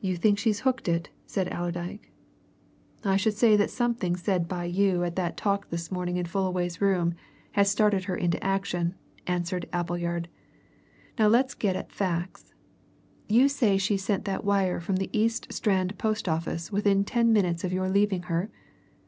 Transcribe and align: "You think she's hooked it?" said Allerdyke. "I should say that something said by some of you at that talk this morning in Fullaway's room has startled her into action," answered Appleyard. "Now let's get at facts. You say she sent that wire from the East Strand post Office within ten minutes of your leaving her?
"You 0.00 0.16
think 0.16 0.40
she's 0.40 0.62
hooked 0.66 0.88
it?" 0.88 1.08
said 1.24 1.46
Allerdyke. 1.54 2.10
"I 3.04 3.16
should 3.16 3.34
say 3.34 3.54
that 3.54 3.70
something 3.70 4.16
said 4.16 4.48
by 4.48 4.64
some 4.66 4.70
of 4.70 4.74
you 4.76 5.04
at 5.04 5.14
that 5.14 5.36
talk 5.36 5.70
this 5.70 5.92
morning 5.92 6.16
in 6.16 6.26
Fullaway's 6.26 6.80
room 6.80 7.14
has 7.52 7.70
startled 7.70 8.06
her 8.06 8.16
into 8.16 8.42
action," 8.42 8.96
answered 9.28 9.68
Appleyard. 9.72 10.26
"Now 11.16 11.28
let's 11.28 11.54
get 11.54 11.76
at 11.76 11.92
facts. 11.92 12.54
You 13.28 13.48
say 13.48 13.78
she 13.78 13.96
sent 13.96 14.24
that 14.24 14.44
wire 14.44 14.80
from 14.80 14.96
the 14.96 15.10
East 15.16 15.52
Strand 15.52 15.96
post 15.96 16.28
Office 16.28 16.72
within 16.72 17.04
ten 17.04 17.32
minutes 17.32 17.62
of 17.62 17.72
your 17.72 17.88
leaving 17.88 18.22
her? 18.22 18.50